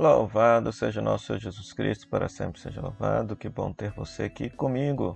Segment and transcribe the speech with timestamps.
[0.00, 3.36] Louvado seja nosso Senhor Jesus Cristo, para sempre seja louvado.
[3.36, 5.14] Que bom ter você aqui comigo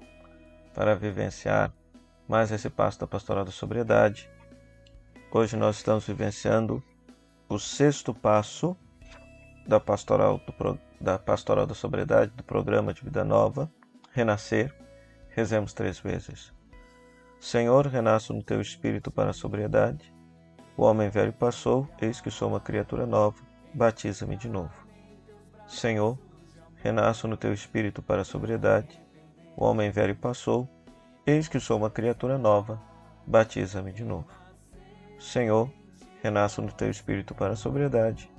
[0.74, 1.72] para vivenciar
[2.28, 4.28] mais esse passo da pastoral da sobriedade.
[5.32, 6.82] Hoje nós estamos vivenciando
[7.48, 8.76] o sexto passo
[9.66, 13.72] da pastoral, do, da pastoral da sobriedade, do programa de vida nova,
[14.12, 14.70] Renascer.
[15.30, 16.52] Rezemos três vezes.
[17.40, 20.14] Senhor, renasço no teu espírito para a sobriedade.
[20.76, 24.86] O homem velho passou, eis que sou uma criatura nova batiza-me de novo.
[25.66, 26.16] Senhor,
[26.76, 29.00] renasço no teu espírito para a sobriedade.
[29.56, 30.68] O homem velho passou,
[31.26, 32.80] eis que sou uma criatura nova,
[33.26, 34.28] batiza-me de novo.
[35.18, 35.70] Senhor,
[36.22, 38.30] renasço no teu espírito para a sobriedade.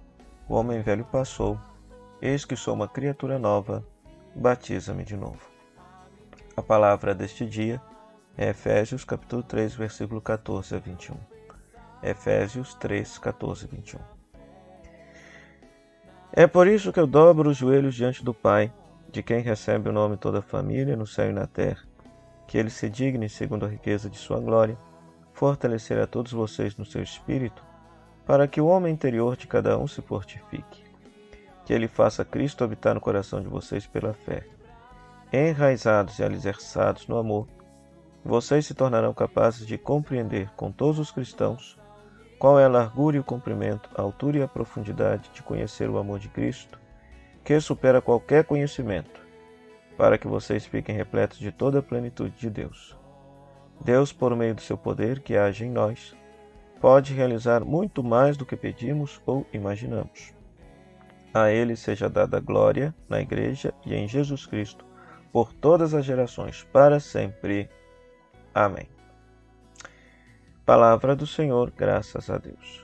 [0.48, 1.60] O homem velho passou,
[2.22, 3.86] eis que sou uma criatura nova,
[4.34, 5.42] batiza-me de novo.
[6.56, 7.82] A palavra deste dia
[8.38, 11.18] é Efésios capítulo 3, versículo 14 a 21.
[12.02, 14.15] Efésios 3, 14 a 21.
[16.38, 18.70] É por isso que eu dobro os joelhos diante do Pai,
[19.10, 21.84] de quem recebe o nome toda a família no céu e na terra,
[22.46, 24.78] que ele se digne, segundo a riqueza de sua glória,
[25.32, 27.64] fortalecer a todos vocês no seu espírito,
[28.26, 30.84] para que o homem interior de cada um se fortifique.
[31.64, 34.46] Que ele faça Cristo habitar no coração de vocês pela fé.
[35.32, 37.48] Enraizados e alicerçados no amor,
[38.26, 41.80] vocês se tornarão capazes de compreender com todos os cristãos
[42.46, 45.98] qual é a largura e o comprimento, a altura e a profundidade de conhecer o
[45.98, 46.80] amor de Cristo,
[47.44, 49.20] que supera qualquer conhecimento,
[49.98, 52.96] para que vocês fiquem repletos de toda a plenitude de Deus.
[53.84, 56.16] Deus, por meio do seu poder que age em nós,
[56.80, 60.32] pode realizar muito mais do que pedimos ou imaginamos.
[61.34, 64.86] A Ele seja dada glória na Igreja e em Jesus Cristo,
[65.34, 67.68] por todas as gerações, para sempre.
[68.54, 68.95] Amém.
[70.66, 72.84] Palavra do Senhor, graças a Deus.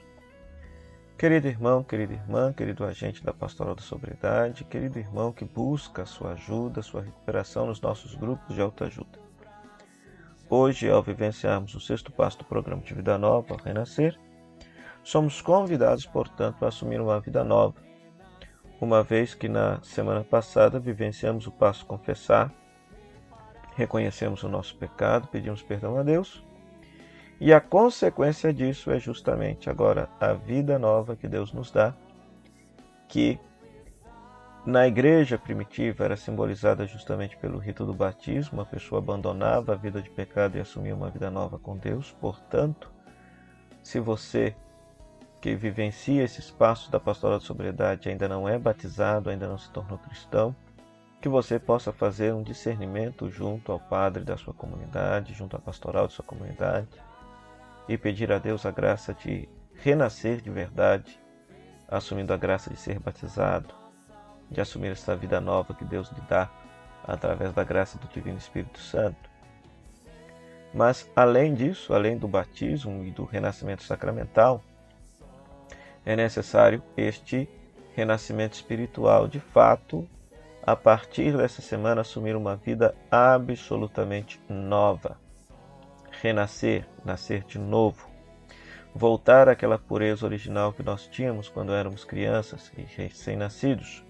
[1.18, 6.34] Querido irmão, querida irmã, querido agente da Pastoral da Sobriedade, querido irmão que busca sua
[6.34, 9.18] ajuda, sua recuperação nos nossos grupos de autoajuda.
[10.48, 14.16] Hoje, ao vivenciarmos o sexto passo do programa de Vida Nova, Renascer,
[15.04, 17.82] somos convidados, portanto, a assumir uma vida nova,
[18.80, 22.54] uma vez que na semana passada vivenciamos o passo confessar,
[23.76, 26.44] reconhecemos o nosso pecado, pedimos perdão a Deus
[27.42, 31.92] e a consequência disso é justamente agora a vida nova que Deus nos dá,
[33.08, 33.40] que
[34.64, 40.04] na igreja primitiva era simbolizada justamente pelo rito do batismo, a pessoa abandonava a vida
[40.04, 42.12] de pecado e assumia uma vida nova com Deus.
[42.22, 42.92] Portanto,
[43.82, 44.56] se você
[45.42, 49.72] que vivencia esse espaço da pastoral de sobriedade ainda não é batizado, ainda não se
[49.72, 50.56] tornou cristão,
[51.20, 56.06] que você possa fazer um discernimento junto ao padre da sua comunidade, junto à pastoral
[56.06, 56.88] de sua comunidade,
[57.88, 61.20] e pedir a Deus a graça de renascer de verdade,
[61.88, 63.74] assumindo a graça de ser batizado,
[64.50, 66.50] de assumir essa vida nova que Deus lhe dá
[67.04, 69.30] através da graça do Divino Espírito Santo.
[70.74, 74.64] Mas, além disso, além do batismo e do renascimento sacramental,
[76.06, 77.50] é necessário este
[77.94, 79.28] renascimento espiritual.
[79.28, 80.08] De fato,
[80.64, 85.18] a partir dessa semana, assumir uma vida absolutamente nova
[86.22, 88.08] renascer, nascer de novo,
[88.94, 94.06] voltar àquela pureza original que nós tínhamos quando éramos crianças e recém-nascidos.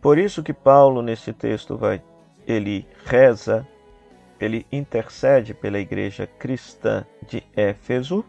[0.00, 2.02] Por isso que Paulo nesse texto vai
[2.46, 3.66] ele reza,
[4.40, 8.24] ele intercede pela igreja cristã de Éfeso,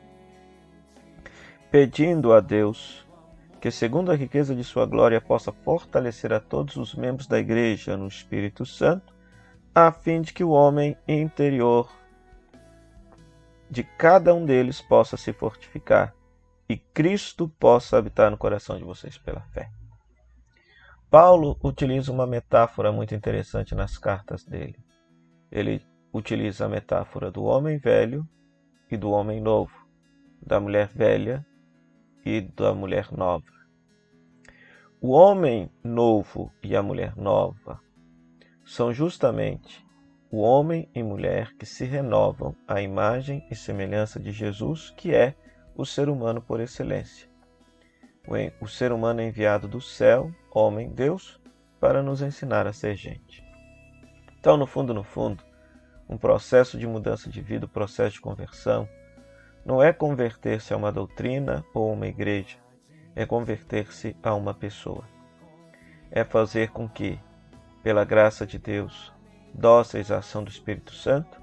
[1.71, 3.07] pedindo a Deus
[3.61, 7.95] que, segundo a riqueza de sua glória, possa fortalecer a todos os membros da igreja
[7.95, 9.13] no Espírito Santo,
[9.73, 11.89] a fim de que o homem interior
[13.69, 16.13] de cada um deles possa se fortificar
[16.67, 19.69] e Cristo possa habitar no coração de vocês pela fé.
[21.09, 24.77] Paulo utiliza uma metáfora muito interessante nas cartas dele.
[25.51, 25.83] Ele
[26.13, 28.27] utiliza a metáfora do homem velho
[28.91, 29.73] e do homem novo,
[30.41, 31.45] da mulher velha
[32.23, 33.59] e da mulher nova.
[35.01, 37.79] O homem novo e a mulher nova
[38.65, 39.83] são justamente
[40.31, 45.33] o homem e mulher que se renovam à imagem e semelhança de Jesus, que é
[45.75, 47.27] o ser humano por excelência.
[48.61, 51.39] O ser humano enviado do céu, homem, Deus,
[51.79, 53.43] para nos ensinar a ser gente.
[54.39, 55.43] Então, no fundo, no fundo,
[56.07, 58.87] um processo de mudança de vida, um processo de conversão,
[59.65, 62.57] não é converter-se a uma doutrina ou uma igreja,
[63.15, 65.03] é converter-se a uma pessoa.
[66.11, 67.19] É fazer com que,
[67.81, 69.11] pela graça de Deus,
[69.53, 71.41] dóceis à ação do Espírito Santo,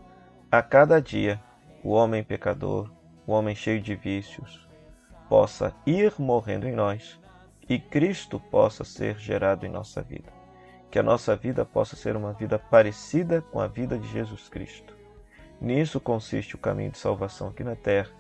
[0.50, 1.40] a cada dia
[1.82, 2.90] o homem pecador,
[3.26, 4.66] o homem cheio de vícios,
[5.28, 7.20] possa ir morrendo em nós
[7.68, 10.32] e Cristo possa ser gerado em nossa vida.
[10.90, 14.96] Que a nossa vida possa ser uma vida parecida com a vida de Jesus Cristo.
[15.60, 18.10] Nisso consiste o caminho de salvação aqui na terra,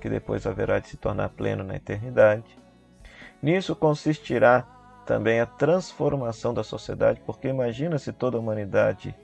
[0.00, 2.58] que depois haverá de se tornar pleno na eternidade.
[3.42, 4.66] Nisso consistirá
[5.06, 9.14] também a transformação da sociedade, porque imagina se toda a humanidade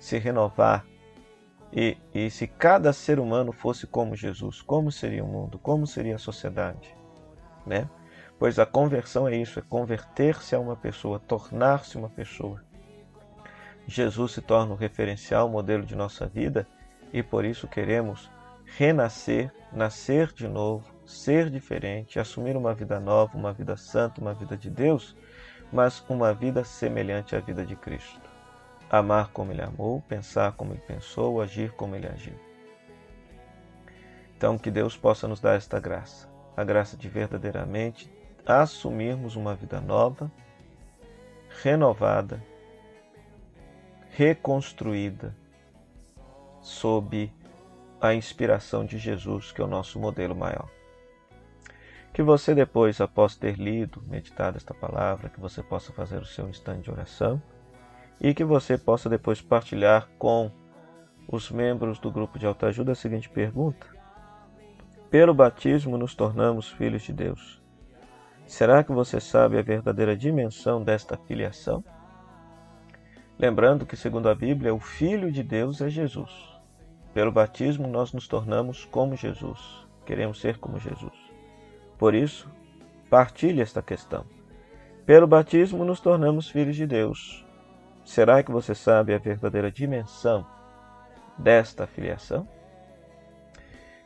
[0.00, 0.84] se renovar
[1.72, 6.16] e, e se cada ser humano fosse como Jesus, como seria o mundo, como seria
[6.16, 6.96] a sociedade,
[7.64, 7.88] né?
[8.38, 12.64] Pois a conversão é isso, é converter-se a uma pessoa, tornar-se uma pessoa.
[13.86, 16.66] Jesus se torna o referencial, o modelo de nossa vida
[17.12, 18.30] e por isso queremos
[18.64, 24.56] renascer, nascer de novo, ser diferente, assumir uma vida nova, uma vida santa, uma vida
[24.56, 25.16] de Deus,
[25.72, 28.29] mas uma vida semelhante à vida de Cristo.
[28.90, 32.34] Amar como Ele amou, pensar como Ele pensou, agir como Ele agiu.
[34.36, 38.10] Então, que Deus possa nos dar esta graça, a graça de verdadeiramente
[38.44, 40.32] assumirmos uma vida nova,
[41.62, 42.42] renovada,
[44.10, 45.36] reconstruída,
[46.60, 47.32] sob
[48.00, 50.68] a inspiração de Jesus, que é o nosso modelo maior.
[52.12, 56.48] Que você depois, após ter lido, meditado esta palavra, que você possa fazer o seu
[56.48, 57.40] instante de oração
[58.20, 60.50] e que você possa depois partilhar com
[61.26, 63.86] os membros do grupo de autoajuda a seguinte pergunta:
[65.10, 67.60] Pelo batismo nos tornamos filhos de Deus.
[68.46, 71.84] Será que você sabe a verdadeira dimensão desta filiação?
[73.38, 76.30] Lembrando que, segundo a Bíblia, o Filho de Deus é Jesus.
[77.14, 79.86] Pelo batismo, nós nos tornamos como Jesus.
[80.04, 81.14] Queremos ser como Jesus.
[81.96, 82.50] Por isso,
[83.08, 84.24] partilhe esta questão.
[85.06, 87.46] Pelo batismo, nos tornamos filhos de Deus.
[88.10, 90.44] Será que você sabe a verdadeira dimensão
[91.38, 92.44] desta filiação?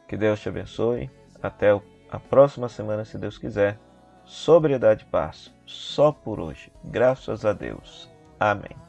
[0.06, 1.10] Que Deus te abençoe.
[1.42, 1.70] Até
[2.10, 3.78] a próxima semana, se Deus quiser.
[4.26, 6.70] Sobriedade e paz, só por hoje.
[6.84, 8.10] Graças a Deus.
[8.38, 8.83] Amém.